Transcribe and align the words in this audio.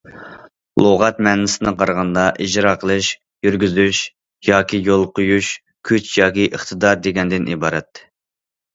لۇغەت 0.85 1.19
مەنىسىدىن 1.27 1.77
قارىغاندا، 1.81 2.23
ئىجرا 2.47 2.73
قىلىش 2.85 3.11
يۈرگۈزۈش 3.49 4.01
ياكى 4.51 4.83
يولغا 4.91 5.13
قويۇش، 5.23 5.53
كۈچ 5.93 6.13
ياكى 6.25 6.51
ئىقتىدار 6.51 7.03
دېگەندىن 7.09 7.51
ئىبارەت. 7.57 8.07